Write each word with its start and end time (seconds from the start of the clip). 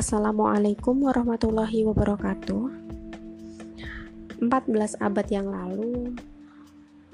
Assalamualaikum 0.00 1.12
warahmatullahi 1.12 1.84
wabarakatuh. 1.84 2.64
14 4.40 4.96
abad 4.96 5.26
yang 5.28 5.52
lalu 5.52 6.16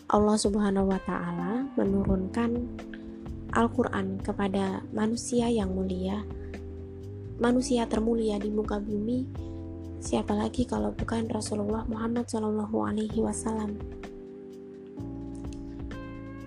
Allah 0.07 0.39
subhanahu 0.39 0.95
wa 0.95 1.01
ta'ala 1.03 1.67
menurunkan 1.75 2.63
Al-Quran 3.59 4.23
kepada 4.23 4.87
manusia 4.95 5.51
yang 5.51 5.75
mulia. 5.75 6.23
Manusia 7.43 7.91
termulia 7.91 8.39
di 8.39 8.55
muka 8.55 8.79
bumi 8.79 9.27
siapa 9.99 10.39
lagi 10.39 10.63
kalau 10.63 10.95
bukan 10.95 11.27
Rasulullah 11.27 11.83
Muhammad 11.91 12.31
Shallallahu 12.31 12.87
Alaihi 12.87 13.19
Wasallam? 13.19 13.83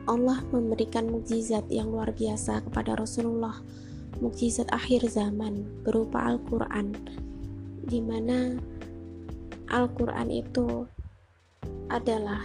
Allah 0.08 0.40
memberikan 0.56 1.04
mukjizat 1.12 1.68
yang 1.68 1.92
luar 1.92 2.16
biasa 2.16 2.64
kepada 2.64 2.96
Rasulullah 2.96 3.60
mukjizat 4.20 4.68
akhir 4.72 5.08
zaman 5.08 5.64
berupa 5.84 6.24
Al-Quran 6.28 6.96
di 7.88 8.00
mana 8.04 8.60
Al-Quran 9.72 10.30
itu 10.30 10.86
adalah 11.90 12.44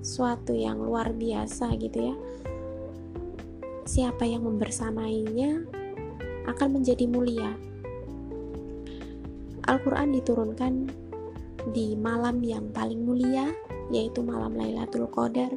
suatu 0.00 0.54
yang 0.54 0.80
luar 0.80 1.12
biasa 1.12 1.74
gitu 1.76 1.98
ya. 2.12 2.16
Siapa 3.86 4.26
yang 4.26 4.46
membersamainya 4.46 5.62
akan 6.46 6.68
menjadi 6.80 7.04
mulia. 7.10 7.54
Al-Quran 9.66 10.14
diturunkan 10.14 10.74
di 11.74 11.98
malam 11.98 12.38
yang 12.46 12.70
paling 12.70 13.02
mulia 13.02 13.50
yaitu 13.90 14.22
malam 14.22 14.54
Lailatul 14.54 15.10
Qadar 15.10 15.50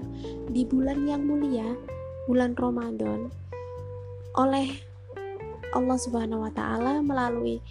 di 0.50 0.66
bulan 0.66 1.06
yang 1.06 1.26
mulia 1.26 1.78
bulan 2.26 2.54
Ramadan 2.58 3.30
oleh 4.38 4.89
Allah 5.76 5.98
Subhanahu 5.98 6.46
wa 6.48 6.52
taala 6.54 7.02
melalui 7.04 7.62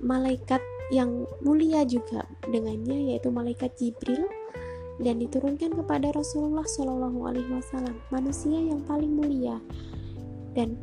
malaikat 0.00 0.62
yang 0.90 1.26
mulia 1.44 1.86
juga 1.86 2.26
dengannya 2.50 3.14
yaitu 3.14 3.30
malaikat 3.30 3.70
Jibril 3.78 4.26
dan 5.00 5.16
diturunkan 5.16 5.72
kepada 5.80 6.12
Rasulullah 6.12 6.66
Shallallahu 6.66 7.24
alaihi 7.24 7.48
wasallam, 7.48 7.96
manusia 8.12 8.60
yang 8.60 8.84
paling 8.84 9.16
mulia. 9.16 9.56
Dan 10.52 10.76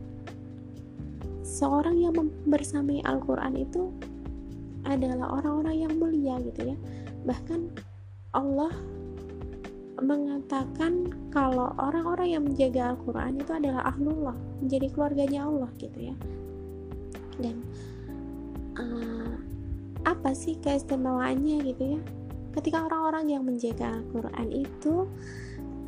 seorang 1.45 2.01
yang 2.01 2.17
bersamai 2.49 3.05
Al-Qur'an 3.05 3.53
itu 3.53 3.93
adalah 4.89 5.37
orang-orang 5.37 5.85
yang 5.85 5.93
mulia 6.01 6.41
gitu 6.41 6.73
ya. 6.73 6.77
Bahkan 7.29 7.59
Allah 8.33 8.73
mengatakan 10.01 11.09
kalau 11.33 11.73
orang-orang 11.81 12.37
yang 12.37 12.43
menjaga 12.45 12.93
Al-Quran 12.93 13.41
itu 13.41 13.51
adalah 13.53 13.81
ahlullah 13.89 14.37
menjadi 14.61 14.87
keluarganya 14.93 15.39
Allah 15.49 15.69
gitu 15.81 15.99
ya. 16.13 16.15
Dan 17.37 17.55
uh, 18.77 19.33
apa 20.05 20.31
sih 20.37 20.57
keistimewaannya 20.61 21.57
gitu 21.65 21.83
ya? 21.97 21.99
Ketika 22.53 22.85
orang-orang 22.89 23.25
yang 23.29 23.43
menjaga 23.45 24.01
Al-Quran 24.01 24.47
itu 24.53 25.05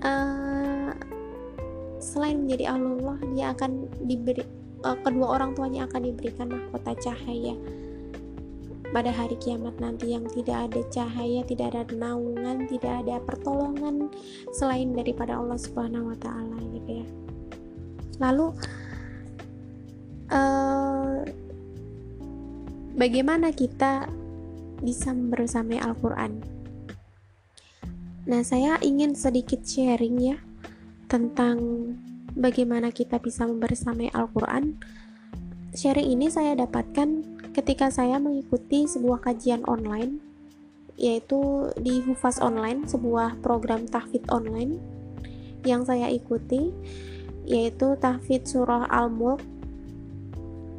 uh, 0.05 0.91
selain 1.99 2.47
menjadi 2.47 2.73
ahlullah 2.73 3.17
dia 3.35 3.51
akan 3.53 3.85
diberi 4.07 4.43
uh, 4.87 4.97
kedua 5.03 5.37
orang 5.39 5.51
tuanya 5.53 5.85
akan 5.85 6.01
diberikan 6.07 6.47
mahkota 6.47 6.95
cahaya 6.97 7.53
pada 8.89 9.13
hari 9.13 9.37
kiamat 9.37 9.77
nanti 9.77 10.17
yang 10.17 10.25
tidak 10.33 10.69
ada 10.69 10.81
cahaya, 10.89 11.45
tidak 11.45 11.77
ada 11.77 11.85
naungan, 11.93 12.65
tidak 12.65 13.05
ada 13.05 13.21
pertolongan 13.21 14.09
selain 14.57 14.97
daripada 14.97 15.37
Allah 15.37 15.61
Subhanahu 15.61 16.09
wa 16.09 16.17
taala 16.17 16.57
gitu 16.73 17.05
ya. 17.05 17.07
Lalu 18.17 18.47
uh, 20.33 21.21
bagaimana 22.97 23.53
kita 23.53 24.09
bisa 24.81 25.13
membersamai 25.13 25.77
Al-Qur'an? 25.77 26.41
Nah, 28.29 28.41
saya 28.45 28.77
ingin 28.81 29.13
sedikit 29.13 29.65
sharing 29.65 30.17
ya 30.21 30.37
tentang 31.09 31.57
bagaimana 32.37 32.89
kita 32.89 33.21
bisa 33.21 33.45
membersamai 33.45 34.09
Al-Qur'an. 34.13 34.81
Sharing 35.73 36.09
ini 36.17 36.29
saya 36.33 36.57
dapatkan 36.57 37.38
ketika 37.59 37.91
saya 37.91 38.15
mengikuti 38.23 38.87
sebuah 38.87 39.19
kajian 39.19 39.67
online 39.67 40.23
yaitu 40.95 41.71
di 41.79 41.99
Hufaz 42.03 42.39
Online, 42.39 42.87
sebuah 42.87 43.39
program 43.43 43.83
tahfidz 43.87 44.31
online 44.31 44.79
yang 45.67 45.83
saya 45.83 46.07
ikuti 46.07 46.71
yaitu 47.43 47.99
tahfidz 47.99 48.55
surah 48.55 48.87
Al-Mulk 48.87 49.43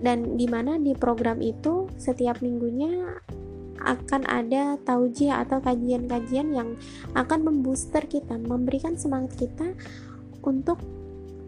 dan 0.00 0.40
di 0.40 0.48
mana 0.48 0.80
di 0.80 0.96
program 0.96 1.44
itu 1.44 1.92
setiap 2.00 2.40
minggunya 2.40 3.20
akan 3.80 4.24
ada 4.28 4.80
taujih 4.80 5.36
atau 5.36 5.60
kajian-kajian 5.60 6.52
yang 6.52 6.80
akan 7.12 7.44
membooster 7.44 8.04
kita, 8.08 8.40
memberikan 8.40 8.96
semangat 8.96 9.36
kita 9.36 9.72
untuk 10.40 10.80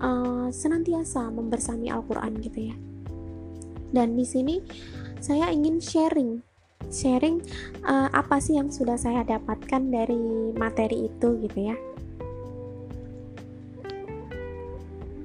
uh, 0.01 0.49
senantiasa 0.53 1.29
membersami 1.33 1.89
Al-Qur'an 1.89 2.37
gitu 2.41 2.73
ya. 2.73 2.77
Dan 3.93 4.17
di 4.17 4.25
sini 4.25 4.57
saya 5.23 5.55
ingin 5.55 5.79
sharing. 5.79 6.43
Sharing 6.91 7.39
uh, 7.87 8.11
apa 8.11 8.43
sih 8.43 8.59
yang 8.59 8.75
sudah 8.75 8.99
saya 8.99 9.23
dapatkan 9.23 9.83
dari 9.87 10.51
materi 10.59 11.07
itu 11.07 11.39
gitu 11.47 11.59
ya. 11.71 11.77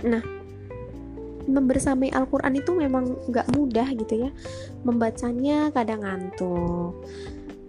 Nah 0.05 0.21
membersamai 1.47 2.11
Al-Quran 2.11 2.59
itu 2.59 2.71
memang 2.77 3.17
nggak 3.25 3.57
mudah 3.57 3.89
gitu 3.97 4.29
ya. 4.29 4.31
Membacanya 4.85 5.73
kadang 5.73 6.05
ngantuk. 6.05 6.93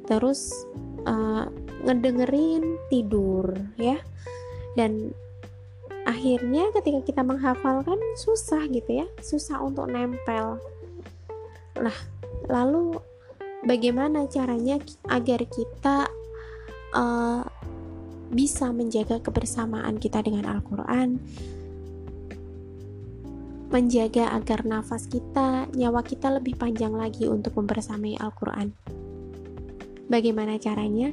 Terus 0.05 0.53
uh, 1.09 1.49
ngedengerin 1.88 2.77
tidur 2.93 3.56
ya. 3.81 3.97
Dan 4.77 5.17
akhirnya 6.05 6.69
ketika 6.77 7.00
kita 7.09 7.22
menghafalkan 7.25 7.97
susah 8.21 8.69
gitu 8.69 9.00
ya. 9.00 9.06
Susah 9.25 9.65
untuk 9.65 9.88
nempel. 9.88 10.61
Nah 11.78 12.18
lalu 12.48 12.98
bagaimana 13.64 14.25
caranya 14.26 14.81
agar 15.09 15.41
kita 15.47 16.09
uh, 16.97 17.44
bisa 18.28 18.72
menjaga 18.72 19.20
kebersamaan 19.25 19.97
kita 19.97 20.20
dengan 20.20 20.48
Al-Quran 20.48 21.20
menjaga 23.69 24.32
agar 24.32 24.64
nafas 24.64 25.04
kita, 25.04 25.69
nyawa 25.76 26.00
kita 26.00 26.32
lebih 26.32 26.56
panjang 26.56 26.97
lagi 26.97 27.28
untuk 27.28 27.53
membersamai 27.60 28.16
Al-Quran. 28.16 28.72
Bagaimana 30.08 30.56
caranya? 30.56 31.12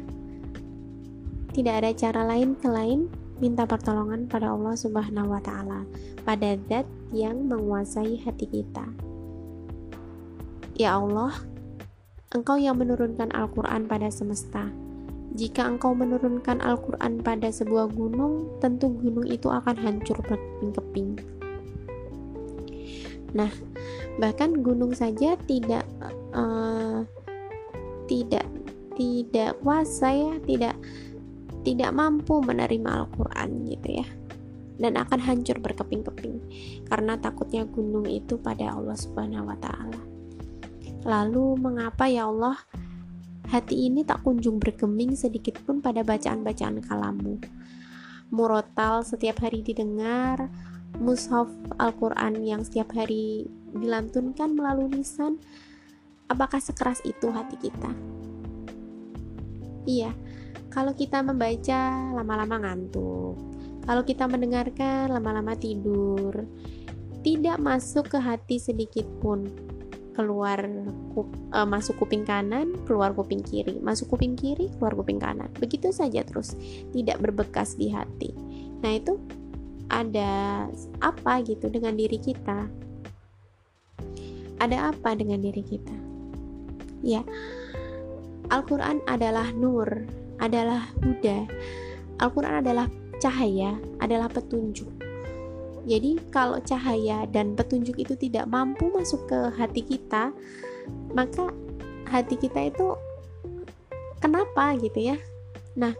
Tidak 1.51 1.75
ada 1.75 1.91
cara 1.91 2.24
lain 2.24 2.56
selain 2.63 3.12
minta 3.44 3.68
pertolongan 3.68 4.31
pada 4.31 4.56
Allah 4.56 4.75
Subhanahu 4.79 5.35
wa 5.35 5.44
Ta'ala, 5.44 5.84
pada 6.24 6.56
zat 6.72 6.88
yang 7.12 7.51
menguasai 7.51 8.24
hati 8.24 8.47
kita. 8.47 8.88
Ya 10.75 11.00
Allah, 11.00 11.31
Engkau 12.36 12.59
yang 12.59 12.75
menurunkan 12.75 13.31
Al-Quran 13.31 13.88
pada 13.88 14.12
semesta. 14.12 14.68
Jika 15.40 15.63
Engkau 15.72 15.96
menurunkan 15.96 16.59
Al-Quran 16.59 17.24
pada 17.24 17.47
sebuah 17.47 17.96
gunung, 17.96 18.59
tentu 18.59 18.91
gunung 18.91 19.24
itu 19.24 19.47
akan 19.47 19.72
hancur 19.80 20.19
berkeping-keping. 20.19 21.16
Nah, 23.31 23.52
bahkan 24.19 24.52
gunung 24.59 24.91
saja 24.91 25.40
tidak 25.47 25.88
uh, 26.36 27.07
tidak 28.12 28.44
tidak 29.00 29.56
kuasa 29.63 30.12
ya, 30.12 30.34
tidak 30.44 30.75
tidak 31.63 31.96
mampu 31.96 32.44
menerima 32.44 33.07
Al-Quran 33.07 33.63
gitu 33.63 34.03
ya 34.03 34.07
dan 34.75 35.00
akan 35.00 35.24
hancur 35.24 35.56
berkeping-keping 35.63 36.36
karena 36.92 37.16
takutnya 37.16 37.63
gunung 37.63 38.04
itu 38.12 38.36
pada 38.36 38.75
Allah 38.75 39.00
Subhanahu 39.00 39.48
wa 39.48 39.56
taala. 39.63 40.14
Lalu 41.06 41.62
mengapa 41.62 42.10
ya 42.10 42.25
Allah 42.25 42.57
hati 43.46 43.86
ini 43.86 44.02
tak 44.02 44.25
kunjung 44.25 44.57
bergeming 44.57 45.13
sedikit 45.13 45.62
pun 45.62 45.78
pada 45.78 46.02
bacaan-bacaan 46.02 46.81
kalamu? 46.81 47.38
Murotal 48.34 49.06
setiap 49.06 49.46
hari 49.46 49.62
didengar, 49.62 50.50
mushaf 50.98 51.46
Al-Quran 51.78 52.42
yang 52.42 52.66
setiap 52.66 52.90
hari 52.98 53.46
dilantunkan 53.78 54.57
melalui 54.57 54.90
lisan, 54.90 55.38
apakah 56.25 56.57
sekeras 56.57 57.06
itu 57.06 57.30
hati 57.30 57.69
kita? 57.69 57.94
Iya, 59.86 60.10
kalau 60.74 60.98
kita 60.98 61.22
membaca 61.22 62.10
lama-lama 62.18 62.66
ngantuk, 62.66 63.38
kalau 63.86 64.01
kita 64.01 64.25
mendengarkan 64.25 65.13
lama-lama 65.13 65.54
tidur, 65.54 66.50
tidak 67.22 67.62
masuk 67.62 68.10
ke 68.10 68.18
hati 68.18 68.58
sedikit 68.58 69.06
pun 69.22 69.46
keluar 70.15 70.63
kup, 71.12 71.27
uh, 71.51 71.67
masuk 71.67 72.00
kuping 72.00 72.23
kanan, 72.23 72.71
keluar 72.88 73.12
kuping 73.12 73.44
kiri, 73.44 73.77
masuk 73.83 74.15
kuping 74.15 74.39
kiri, 74.39 74.71
keluar 74.79 74.95
kuping 74.95 75.19
kanan. 75.19 75.51
Begitu 75.59 75.91
saja 75.91 76.23
terus, 76.23 76.56
tidak 76.95 77.19
berbekas 77.19 77.75
di 77.75 77.91
hati. 77.91 78.31
Nah, 78.79 78.95
itu 78.95 79.19
ada 79.91 80.65
apa 81.03 81.44
gitu 81.44 81.67
dengan 81.67 81.94
diri 82.00 82.17
kita? 82.17 82.65
Ada 84.56 84.95
apa 84.95 85.13
dengan 85.19 85.44
diri 85.44 85.62
kita? 85.62 86.06
ya 87.06 87.21
Al-Quran 88.50 89.06
adalah 89.06 89.53
nur 89.53 90.09
adalah 90.41 90.89
Buddha 90.97 91.45
Al-Quran 92.17 92.65
adalah 92.65 92.89
cahaya 93.21 93.77
adalah 94.01 94.27
petunjuk 94.27 94.89
jadi 95.86 96.18
kalau 96.34 96.58
cahaya 96.66 97.30
dan 97.30 97.54
petunjuk 97.54 97.96
itu 98.02 98.18
tidak 98.18 98.50
mampu 98.50 98.90
masuk 98.90 99.24
ke 99.30 99.40
hati 99.56 99.82
kita 99.86 100.34
maka 101.14 101.54
hati 102.10 102.36
kita 102.38 102.74
itu 102.74 102.98
kenapa 104.20 104.74
gitu 104.82 105.14
ya 105.14 105.18
Nah, 105.76 105.92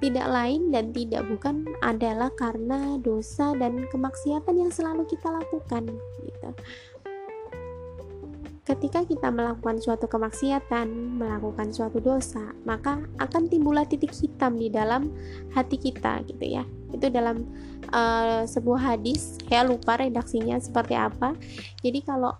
tidak 0.00 0.24
lain 0.24 0.72
dan 0.72 0.88
tidak 0.88 1.20
bukan 1.28 1.68
adalah 1.84 2.32
karena 2.32 2.96
dosa 2.96 3.52
dan 3.60 3.84
kemaksiatan 3.92 4.56
yang 4.56 4.72
selalu 4.72 5.04
kita 5.04 5.28
lakukan 5.28 5.84
gitu. 6.24 6.50
Ketika 8.68 9.00
kita 9.08 9.32
melakukan 9.32 9.80
suatu 9.80 10.04
kemaksiatan, 10.04 11.16
melakukan 11.16 11.72
suatu 11.72 12.04
dosa, 12.04 12.52
maka 12.68 13.00
akan 13.16 13.48
timbullah 13.48 13.88
titik 13.88 14.12
hitam 14.12 14.60
di 14.60 14.68
dalam 14.68 15.08
hati 15.56 15.80
kita 15.80 16.20
gitu 16.28 16.44
ya. 16.44 16.68
Itu 16.92 17.08
dalam 17.08 17.48
uh, 17.96 18.44
sebuah 18.44 18.92
hadis, 18.92 19.40
saya 19.48 19.64
lupa 19.64 19.96
redaksinya 19.96 20.60
seperti 20.60 21.00
apa. 21.00 21.32
Jadi 21.80 22.04
kalau 22.04 22.36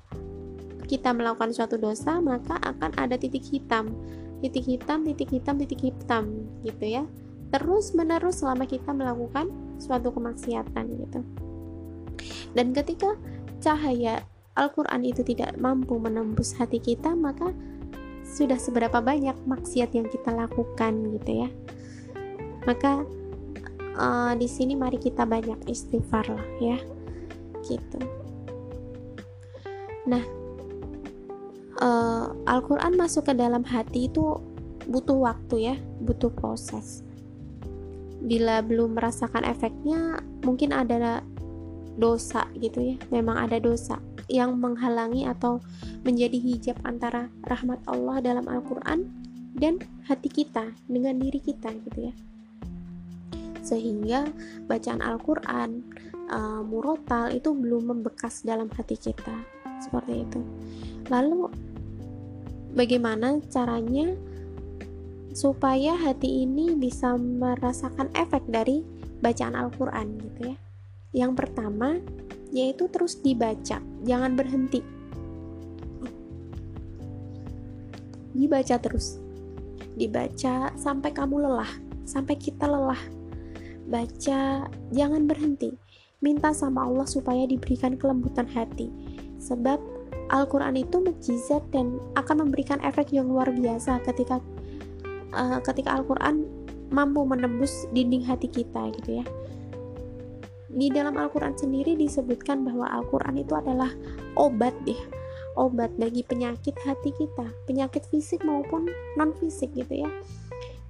kita 0.84 1.16
melakukan 1.16 1.56
suatu 1.56 1.80
dosa, 1.80 2.20
maka 2.20 2.60
akan 2.60 2.92
ada 3.00 3.16
titik 3.16 3.48
hitam. 3.48 3.96
Titik 4.44 4.68
hitam, 4.68 5.08
titik 5.08 5.32
hitam, 5.32 5.56
titik 5.56 5.80
hitam 5.80 6.44
gitu 6.60 6.84
ya. 6.84 7.08
Terus 7.56 7.96
menerus 7.96 8.44
selama 8.44 8.68
kita 8.68 8.92
melakukan 8.92 9.48
suatu 9.80 10.12
kemaksiatan 10.12 10.92
gitu. 10.92 11.24
Dan 12.52 12.76
ketika 12.76 13.16
cahaya 13.64 14.28
Al-Quran 14.58 15.06
itu 15.06 15.22
tidak 15.22 15.54
mampu 15.54 16.02
menembus 16.02 16.50
hati 16.58 16.82
kita, 16.82 17.14
maka 17.14 17.54
sudah 18.26 18.58
seberapa 18.58 18.98
banyak 18.98 19.38
maksiat 19.46 19.94
yang 19.94 20.10
kita 20.10 20.34
lakukan 20.34 21.14
gitu 21.14 21.46
ya. 21.46 21.48
Maka 22.66 23.06
uh, 23.94 24.34
di 24.34 24.50
sini 24.50 24.74
mari 24.74 24.98
kita 24.98 25.22
banyak 25.22 25.62
istighfar 25.70 26.26
lah 26.26 26.48
ya, 26.58 26.78
gitu. 27.62 28.02
Nah, 30.10 30.24
uh, 31.78 32.34
Al-Quran 32.50 32.98
masuk 32.98 33.30
ke 33.30 33.34
dalam 33.38 33.62
hati 33.62 34.10
itu 34.10 34.42
butuh 34.90 35.22
waktu 35.22 35.72
ya, 35.72 35.76
butuh 36.02 36.34
proses. 36.34 37.06
Bila 38.18 38.58
belum 38.66 38.98
merasakan 38.98 39.46
efeknya, 39.46 40.18
mungkin 40.42 40.74
ada 40.74 41.22
dosa 41.94 42.50
gitu 42.58 42.82
ya, 42.82 42.96
memang 43.14 43.38
ada 43.38 43.62
dosa 43.62 44.02
yang 44.28 44.60
menghalangi 44.60 45.24
atau 45.24 45.58
menjadi 46.04 46.36
hijab 46.36 46.76
antara 46.84 47.32
rahmat 47.48 47.80
Allah 47.88 48.20
dalam 48.20 48.44
Al-Quran 48.44 49.08
dan 49.56 49.80
hati 50.06 50.28
kita 50.30 50.70
dengan 50.86 51.18
diri 51.18 51.40
kita 51.40 51.72
gitu 51.88 52.12
ya. 52.12 52.14
Sehingga 53.64 54.28
bacaan 54.68 55.00
Al-Quran 55.00 55.82
uh, 56.30 56.62
murotal 56.62 57.32
itu 57.34 57.52
belum 57.52 57.96
membekas 57.96 58.44
dalam 58.44 58.68
hati 58.72 58.96
kita 58.96 59.34
seperti 59.80 60.24
itu. 60.24 60.40
Lalu 61.08 61.48
bagaimana 62.76 63.40
caranya 63.48 64.12
supaya 65.32 65.96
hati 65.96 66.44
ini 66.44 66.76
bisa 66.76 67.16
merasakan 67.16 68.12
efek 68.16 68.44
dari 68.48 68.84
bacaan 69.20 69.56
Al-Quran 69.56 70.06
gitu 70.20 70.40
ya? 70.54 70.56
Yang 71.12 71.32
pertama 71.44 71.98
yaitu 72.58 72.90
terus 72.90 73.22
dibaca, 73.22 73.78
jangan 74.02 74.34
berhenti. 74.34 74.82
Dibaca 78.34 78.76
terus. 78.82 79.22
Dibaca 79.94 80.74
sampai 80.74 81.14
kamu 81.14 81.46
lelah, 81.46 81.70
sampai 82.02 82.34
kita 82.34 82.66
lelah. 82.66 82.98
Baca, 83.86 84.66
jangan 84.90 85.22
berhenti. 85.30 85.78
Minta 86.18 86.50
sama 86.50 86.90
Allah 86.90 87.06
supaya 87.06 87.46
diberikan 87.46 87.94
kelembutan 87.94 88.50
hati. 88.50 88.90
Sebab 89.38 89.78
Al-Quran 90.28 90.76
itu 90.82 90.98
mujizat 90.98 91.62
dan 91.70 92.02
akan 92.18 92.50
memberikan 92.50 92.82
efek 92.82 93.14
yang 93.14 93.30
luar 93.30 93.48
biasa 93.54 94.02
ketika 94.04 94.42
uh, 95.32 95.62
ketika 95.64 95.94
Al-Quran 95.96 96.44
mampu 96.92 97.24
menembus 97.24 97.88
dinding 97.96 98.24
hati 98.24 98.48
kita 98.48 98.92
gitu 99.00 99.20
ya 99.20 99.24
di 100.68 100.92
dalam 100.92 101.16
Al-Quran 101.16 101.56
sendiri 101.56 101.96
disebutkan 101.96 102.60
bahwa 102.60 102.84
Al-Quran 102.92 103.40
itu 103.40 103.56
adalah 103.56 103.88
obat 104.36 104.76
deh. 104.84 105.00
Obat 105.58 105.90
bagi 105.98 106.22
penyakit 106.22 106.78
hati 106.86 107.10
kita 107.18 107.50
penyakit 107.66 108.06
fisik 108.06 108.46
maupun 108.46 108.86
non 109.18 109.34
fisik 109.40 109.74
gitu 109.74 110.06
ya. 110.06 110.10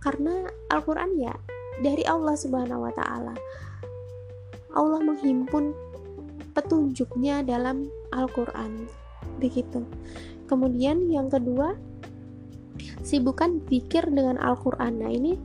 Karena 0.02 0.50
Al-Quran 0.68 1.16
ya 1.16 1.32
dari 1.80 2.04
Allah 2.04 2.34
subhanahu 2.34 2.84
wa 2.84 2.92
ta'ala. 2.92 3.34
Allah 4.74 5.00
menghimpun 5.00 5.72
petunjuknya 6.52 7.46
dalam 7.46 7.88
Al-Quran. 8.12 8.90
Begitu. 9.38 9.86
Kemudian 10.50 11.06
yang 11.08 11.30
kedua 11.30 11.78
sibukkan 13.06 13.62
pikir 13.64 14.10
dengan 14.10 14.36
Al-Quran. 14.42 15.00
Nah 15.00 15.10
ini 15.10 15.38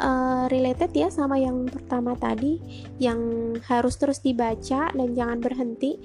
uh, 0.00 0.44
related 0.48 0.90
ya 0.96 1.12
sama 1.12 1.36
yang 1.36 1.68
pertama 1.68 2.16
tadi 2.16 2.58
yang 2.96 3.52
harus 3.68 3.94
terus 4.00 4.24
dibaca 4.24 4.90
dan 4.90 5.08
jangan 5.12 5.38
berhenti. 5.38 6.00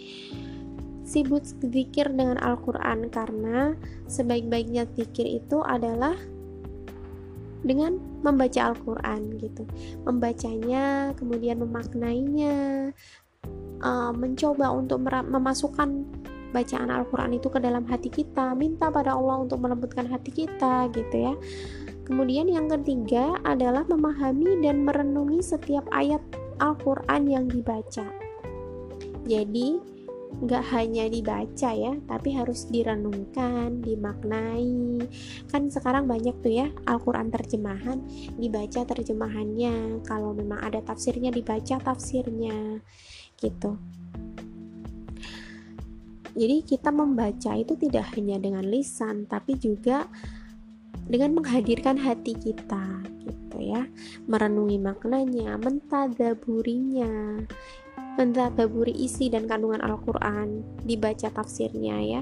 Sibuk 1.06 1.46
zikir 1.46 2.10
dengan 2.10 2.42
Al-Quran 2.42 3.14
karena 3.14 3.78
sebaik-baiknya 4.10 4.90
zikir 4.98 5.26
itu 5.26 5.62
adalah 5.62 6.18
dengan 7.62 8.02
membaca 8.26 8.74
Al-Quran 8.74 9.38
gitu. 9.38 9.70
Membacanya 10.02 11.14
kemudian 11.14 11.62
memaknainya 11.62 12.90
uh, 13.86 14.12
mencoba 14.18 14.74
untuk 14.74 15.06
memasukkan 15.06 15.90
bacaan 16.50 16.90
Al-Quran 16.90 17.36
itu 17.36 17.52
ke 17.52 17.60
dalam 17.60 17.84
hati 17.86 18.08
kita 18.08 18.56
minta 18.56 18.88
pada 18.88 19.12
Allah 19.14 19.44
untuk 19.44 19.60
melembutkan 19.60 20.08
hati 20.08 20.32
kita 20.32 20.88
gitu 20.96 21.16
ya 21.20 21.34
Kemudian 22.06 22.46
yang 22.46 22.70
ketiga 22.70 23.42
adalah 23.42 23.82
memahami 23.90 24.62
dan 24.62 24.86
merenungi 24.86 25.42
setiap 25.42 25.90
ayat 25.90 26.22
Al-Quran 26.62 27.22
yang 27.26 27.46
dibaca. 27.50 28.06
Jadi, 29.26 29.82
nggak 30.36 30.64
hanya 30.70 31.10
dibaca 31.10 31.70
ya, 31.74 31.98
tapi 32.06 32.30
harus 32.38 32.70
direnungkan, 32.70 33.82
dimaknai. 33.82 35.02
Kan 35.50 35.74
sekarang 35.74 36.06
banyak 36.06 36.38
tuh 36.46 36.54
ya 36.54 36.68
Al-Quran 36.86 37.34
terjemahan, 37.34 37.98
dibaca 38.38 38.86
terjemahannya. 38.86 40.06
Kalau 40.06 40.38
memang 40.38 40.62
ada 40.62 40.86
tafsirnya, 40.86 41.34
dibaca 41.34 41.82
tafsirnya. 41.82 42.86
Gitu. 43.34 43.82
Jadi 46.36 46.68
kita 46.68 46.92
membaca 46.92 47.56
itu 47.56 47.74
tidak 47.80 48.14
hanya 48.14 48.38
dengan 48.38 48.68
lisan, 48.68 49.24
tapi 49.26 49.56
juga 49.56 50.06
dengan 51.06 51.38
menghadirkan 51.38 52.00
hati 52.00 52.34
kita 52.36 53.04
gitu 53.24 53.58
ya. 53.60 53.88
Merenungi 54.26 54.78
maknanya 54.80 55.60
mentadaburinya. 55.60 57.44
Mentadaburi 58.16 58.96
isi 58.96 59.28
dan 59.28 59.44
kandungan 59.44 59.84
Al-Quran 59.84 60.64
dibaca 60.88 61.28
tafsirnya 61.28 62.00
ya. 62.00 62.22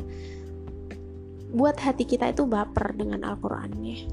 Buat 1.54 1.78
hati 1.78 2.10
kita 2.10 2.34
itu 2.34 2.50
baper 2.50 2.98
dengan 2.98 3.22
Al-Qurannya. 3.22 4.10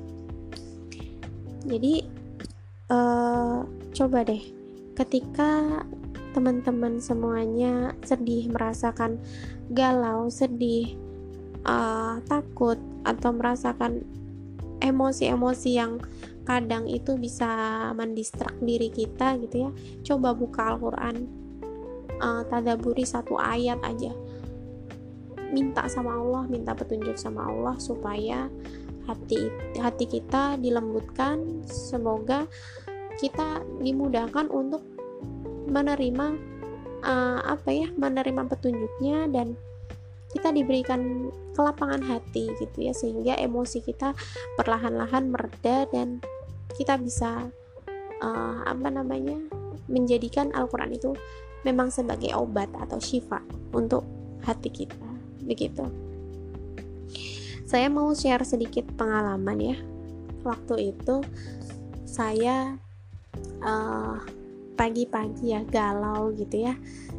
Jadi 1.64 1.95
uh, 2.93 3.64
coba 3.97 4.19
deh 4.25 4.45
ketika 4.97 5.81
teman-teman 6.37 7.00
semuanya 7.02 7.97
sedih 8.07 8.52
merasakan 8.52 9.19
galau 9.73 10.31
sedih 10.31 10.95
uh, 11.67 12.23
takut 12.29 12.79
atau 13.02 13.31
merasakan 13.35 14.05
emosi-emosi 14.81 15.71
yang 15.77 16.01
kadang 16.45 16.89
itu 16.91 17.15
bisa 17.15 17.47
mendistrak 17.95 18.57
diri 18.59 18.91
kita 18.91 19.39
gitu 19.45 19.69
ya. 19.69 19.71
Coba 20.03 20.35
buka 20.35 20.75
Al-Quran 20.75 21.17
uh, 22.21 22.43
tadaburi 22.49 23.07
satu 23.07 23.39
ayat 23.39 23.79
aja. 23.87 24.13
Minta 25.51 25.87
sama 25.91 26.15
Allah 26.15 26.47
minta 26.47 26.75
petunjuk 26.75 27.19
sama 27.19 27.47
Allah 27.51 27.75
supaya 27.79 28.51
hati 29.07 29.51
hati 29.79 30.05
kita 30.07 30.59
dilembutkan. 30.59 31.63
Semoga 31.67 32.47
kita 33.19 33.63
dimudahkan 33.83 34.49
untuk 34.49 34.83
menerima 35.71 36.27
uh, 37.05 37.41
apa 37.47 37.71
ya 37.71 37.89
menerima 37.95 38.49
petunjuknya 38.49 39.29
dan 39.31 39.55
kita 40.31 40.55
diberikan 40.55 41.31
kelapangan 41.59 42.03
hati 42.07 42.51
gitu 42.63 42.87
ya 42.87 42.95
sehingga 42.95 43.35
emosi 43.37 43.83
kita 43.83 44.15
perlahan-lahan 44.55 45.31
mereda 45.31 45.91
dan 45.91 46.23
kita 46.79 46.97
bisa 46.97 47.51
uh, 48.23 48.63
apa 48.63 48.89
namanya 48.89 49.37
menjadikan 49.91 50.55
Al-Quran 50.55 50.95
itu 50.95 51.11
memang 51.67 51.91
sebagai 51.91 52.31
obat 52.39 52.71
atau 52.79 53.03
syifa 53.03 53.43
untuk 53.75 54.07
hati 54.47 54.71
kita 54.71 55.11
begitu. 55.45 55.85
Saya 57.67 57.87
mau 57.87 58.11
share 58.15 58.43
sedikit 58.43 58.87
pengalaman 58.99 59.59
ya. 59.59 59.77
Waktu 60.43 60.95
itu 60.95 61.23
saya 62.09 62.75
uh, 63.63 64.19
pagi-pagi 64.81 65.53
ya 65.53 65.61
galau 65.69 66.33
gitu 66.33 66.65
ya. 66.65 66.75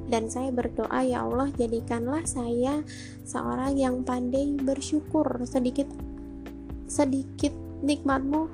Dan 0.09 0.33
saya 0.33 0.49
berdoa 0.49 1.05
ya 1.05 1.21
Allah 1.21 1.53
jadikanlah 1.53 2.25
saya 2.25 2.81
seorang 3.21 3.77
yang 3.77 4.01
pandai 4.01 4.57
bersyukur. 4.57 5.45
Sedikit 5.45 5.85
sedikit 6.89 7.53
nikmatmu 7.85 8.49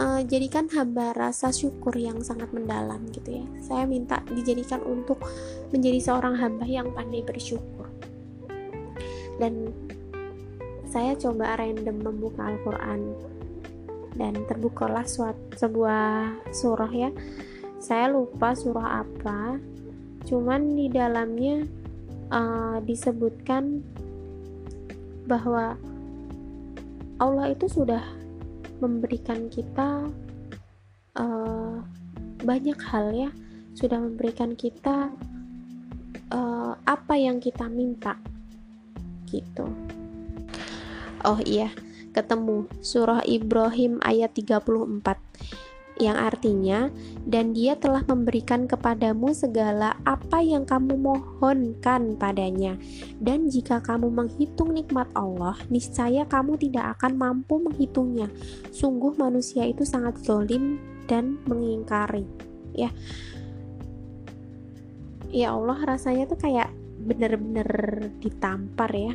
uh, 0.00 0.20
jadikan 0.24 0.72
hamba 0.72 1.12
rasa 1.12 1.52
syukur 1.52 1.92
yang 2.00 2.24
sangat 2.24 2.48
mendalam 2.56 3.04
gitu 3.12 3.44
ya. 3.44 3.46
Saya 3.60 3.84
minta 3.84 4.24
dijadikan 4.32 4.80
untuk 4.88 5.20
menjadi 5.68 6.00
seorang 6.00 6.40
hamba 6.40 6.64
yang 6.64 6.88
pandai 6.96 7.20
bersyukur. 7.20 7.92
Dan 9.36 9.68
saya 10.88 11.12
coba 11.16 11.60
random 11.60 12.04
membuka 12.04 12.52
Al-Quran 12.52 13.00
dan 14.12 14.44
terbukalah 14.44 15.08
suat, 15.08 15.36
sebuah 15.56 16.36
surah 16.52 16.92
ya 16.92 17.08
saya 17.82 18.14
lupa 18.14 18.54
surah 18.54 19.02
apa. 19.02 19.58
Cuman 20.22 20.78
di 20.78 20.86
dalamnya 20.86 21.66
uh, 22.30 22.78
disebutkan 22.86 23.82
bahwa 25.26 25.74
Allah 27.18 27.50
itu 27.50 27.66
sudah 27.66 28.06
memberikan 28.78 29.50
kita 29.50 30.06
uh, 31.18 31.82
banyak 32.46 32.78
hal 32.86 33.10
ya. 33.10 33.30
Sudah 33.74 33.98
memberikan 33.98 34.54
kita 34.54 35.10
uh, 36.30 36.72
apa 36.86 37.14
yang 37.18 37.42
kita 37.42 37.66
minta 37.66 38.14
gitu. 39.26 39.66
Oh 41.26 41.42
iya 41.42 41.74
ketemu. 42.14 42.70
Surah 42.78 43.26
Ibrahim 43.26 43.98
ayat 44.06 44.38
34 44.38 45.71
yang 46.02 46.18
artinya 46.18 46.90
dan 47.22 47.54
dia 47.54 47.78
telah 47.78 48.02
memberikan 48.02 48.66
kepadamu 48.66 49.30
segala 49.30 49.94
apa 50.02 50.42
yang 50.42 50.66
kamu 50.66 50.98
mohonkan 50.98 52.18
padanya. 52.18 52.74
Dan 53.22 53.46
jika 53.46 53.78
kamu 53.78 54.10
menghitung 54.10 54.74
nikmat 54.74 55.06
Allah 55.14 55.54
niscaya 55.70 56.26
kamu 56.26 56.58
tidak 56.58 56.98
akan 56.98 57.14
mampu 57.14 57.62
menghitungnya. 57.62 58.26
Sungguh 58.74 59.14
manusia 59.14 59.62
itu 59.62 59.86
sangat 59.86 60.18
zolim 60.26 60.82
dan 61.06 61.38
mengingkari 61.46 62.26
ya. 62.74 62.90
Ya 65.32 65.54
Allah 65.54 65.78
rasanya 65.86 66.26
tuh 66.26 66.42
kayak 66.42 66.68
bener-bener 66.98 67.70
ditampar 68.18 68.90
ya. 68.90 69.14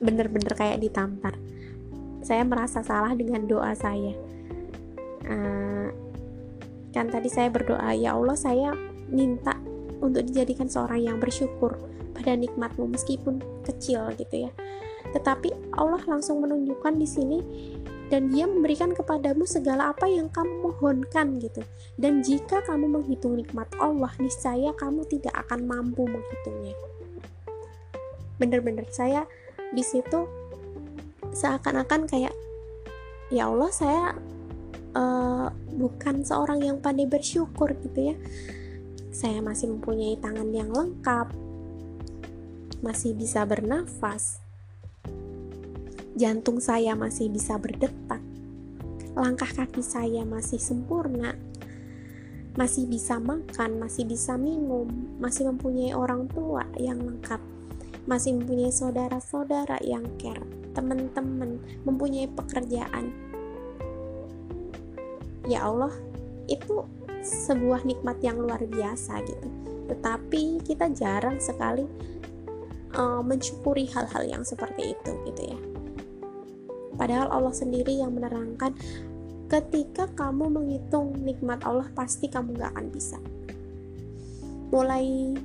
Bener-bener 0.00 0.52
kayak 0.56 0.80
ditampar 0.80 1.36
saya 2.26 2.42
merasa 2.42 2.82
salah 2.82 3.14
dengan 3.14 3.46
doa 3.46 3.70
saya. 3.78 4.18
Uh, 5.22 5.94
kan 6.90 7.06
tadi 7.06 7.30
saya 7.30 7.46
berdoa 7.54 7.94
ya 7.94 8.18
Allah 8.18 8.34
saya 8.34 8.74
minta 9.06 9.54
untuk 10.02 10.26
dijadikan 10.26 10.66
seorang 10.66 11.06
yang 11.06 11.16
bersyukur 11.22 11.78
pada 12.18 12.34
nikmatmu 12.34 12.90
meskipun 12.90 13.38
kecil 13.62 14.10
gitu 14.18 14.48
ya. 14.48 14.50
Tetapi 15.14 15.78
Allah 15.78 16.02
langsung 16.10 16.42
menunjukkan 16.42 16.98
di 16.98 17.06
sini 17.06 17.38
dan 18.10 18.30
dia 18.30 18.46
memberikan 18.46 18.94
kepadamu 18.94 19.46
segala 19.46 19.94
apa 19.94 20.10
yang 20.10 20.26
kamu 20.30 20.66
mohonkan 20.66 21.38
gitu. 21.38 21.62
Dan 21.94 22.26
jika 22.26 22.62
kamu 22.66 22.90
menghitung 22.90 23.38
nikmat 23.38 23.70
Allah 23.78 24.10
niscaya 24.18 24.74
kamu 24.74 25.06
tidak 25.06 25.34
akan 25.46 25.66
mampu 25.66 26.06
menghitungnya. 26.06 26.74
Bener-bener 28.36 28.86
saya 28.90 29.26
di 29.70 29.82
situ 29.82 30.26
seakan-akan 31.36 32.08
kayak 32.08 32.32
ya 33.28 33.52
Allah 33.52 33.68
saya 33.68 34.16
uh, 34.96 35.52
bukan 35.76 36.24
seorang 36.24 36.64
yang 36.64 36.80
pandai 36.80 37.04
bersyukur 37.04 37.76
gitu 37.84 38.12
ya. 38.12 38.16
Saya 39.12 39.44
masih 39.44 39.72
mempunyai 39.72 40.16
tangan 40.16 40.48
yang 40.52 40.72
lengkap 40.72 41.32
masih 42.84 43.16
bisa 43.16 43.44
bernafas 43.48 44.44
jantung 46.16 46.60
saya 46.60 46.92
masih 46.92 47.32
bisa 47.32 47.56
berdetak 47.56 48.20
langkah 49.16 49.48
kaki 49.48 49.80
saya 49.80 50.28
masih 50.28 50.60
sempurna 50.60 51.32
masih 52.56 52.88
bisa 52.88 53.20
makan, 53.20 53.76
masih 53.76 54.08
bisa 54.08 54.32
minum, 54.40 54.88
masih 55.20 55.44
mempunyai 55.44 55.92
orang 55.92 56.24
tua 56.32 56.64
yang 56.80 57.04
lengkap, 57.04 57.36
masih 58.06 58.38
mempunyai 58.38 58.70
saudara-saudara 58.70 59.82
yang 59.82 60.06
care 60.18 60.42
teman-teman, 60.76 61.58
mempunyai 61.82 62.30
pekerjaan. 62.30 63.10
Ya 65.46 65.64
Allah, 65.64 65.94
itu 66.46 66.84
sebuah 67.24 67.82
nikmat 67.82 68.20
yang 68.22 68.38
luar 68.38 68.62
biasa 68.62 69.24
gitu. 69.26 69.48
Tetapi 69.90 70.62
kita 70.62 70.90
jarang 70.92 71.40
sekali 71.40 71.86
uh, 72.94 73.22
mensyukuri 73.22 73.88
hal-hal 73.90 74.22
yang 74.26 74.42
seperti 74.46 74.94
itu 74.94 75.12
gitu 75.26 75.42
ya. 75.54 75.58
Padahal 76.96 77.28
Allah 77.28 77.54
sendiri 77.54 78.00
yang 78.00 78.16
menerangkan 78.16 78.72
ketika 79.46 80.10
kamu 80.16 80.50
menghitung 80.50 81.14
nikmat 81.22 81.62
Allah 81.62 81.86
pasti 81.94 82.26
kamu 82.26 82.56
gak 82.58 82.72
akan 82.74 82.86
bisa. 82.90 83.18
Mulai 84.74 85.36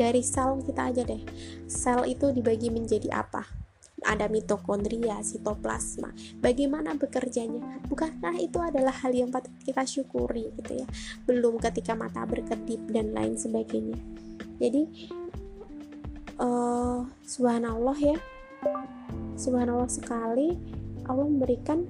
dari 0.00 0.24
sel 0.24 0.64
kita 0.64 0.88
aja 0.88 1.04
deh. 1.04 1.20
Sel 1.68 2.08
itu 2.08 2.32
dibagi 2.32 2.72
menjadi 2.72 3.12
apa? 3.12 3.60
ada 4.04 4.32
mitokondria, 4.32 5.20
sitoplasma. 5.20 6.12
Bagaimana 6.40 6.96
bekerjanya? 6.96 7.84
Bukankah 7.88 8.36
itu 8.40 8.56
adalah 8.56 8.96
hal 9.04 9.12
yang 9.12 9.28
patut 9.28 9.52
kita 9.60 9.84
syukuri 9.84 10.52
gitu 10.56 10.84
ya. 10.84 10.86
Belum 11.28 11.60
ketika 11.60 11.92
mata 11.92 12.24
berkedip 12.24 12.80
dan 12.88 13.12
lain 13.12 13.36
sebagainya. 13.36 14.00
Jadi 14.56 14.82
uh, 16.40 17.04
subhanallah 17.24 17.98
ya. 18.00 18.16
Subhanallah 19.36 19.88
sekali 19.88 20.56
Allah 21.08 21.26
memberikan 21.26 21.88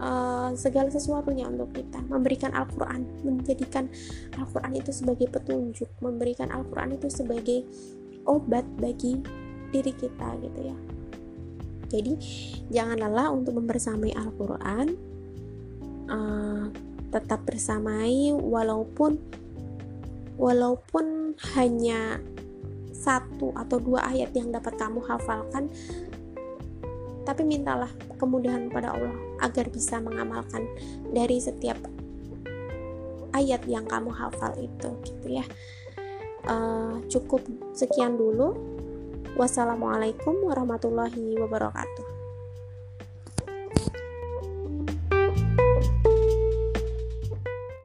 uh, 0.00 0.50
segala 0.56 0.88
sesuatunya 0.88 1.46
untuk 1.46 1.76
kita. 1.76 2.00
Memberikan 2.08 2.50
Al-Quran 2.56 3.04
menjadikan 3.22 3.86
Al-Quran 4.34 4.72
itu 4.80 4.90
sebagai 4.90 5.28
petunjuk 5.28 5.88
memberikan 6.00 6.48
Al-Quran 6.50 6.96
itu 6.96 7.12
sebagai 7.12 7.62
obat 8.24 8.64
bagi 8.80 9.20
diri 9.70 9.92
kita 9.94 10.28
gitu 10.40 10.60
ya. 10.64 10.76
Jadi 11.90 12.12
jangan 12.70 12.98
lelah 12.98 13.28
untuk 13.34 13.58
membersamai 13.60 14.14
Al-Quran 14.14 14.86
uh, 16.08 16.64
tetap 17.10 17.42
bersamai 17.42 18.30
walaupun 18.30 19.18
walaupun 20.38 21.34
hanya 21.58 22.22
satu 22.94 23.50
atau 23.56 23.80
dua 23.82 24.06
ayat 24.12 24.30
yang 24.36 24.54
dapat 24.54 24.76
kamu 24.78 25.02
hafalkan 25.04 25.72
tapi 27.24 27.42
mintalah 27.44 27.90
kemudahan 28.20 28.68
pada 28.68 28.92
Allah 28.92 29.16
agar 29.40 29.72
bisa 29.72 29.96
mengamalkan 29.98 30.68
dari 31.08 31.40
setiap 31.40 31.80
ayat 33.32 33.64
yang 33.64 33.88
kamu 33.88 34.12
hafal 34.12 34.52
itu 34.60 34.90
gitu 35.08 35.26
ya 35.40 35.44
uh, 36.44 37.00
cukup 37.08 37.40
sekian 37.72 38.20
dulu 38.20 38.70
Wassalamualaikum 39.38 40.42
warahmatullahi 40.42 41.38
wabarakatuh. 41.38 42.09